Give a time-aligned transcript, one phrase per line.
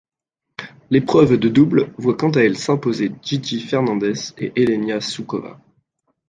[0.89, 5.61] L'épreuve de double voit quant à elle s'imposer Gigi Fernández et Helena Suková.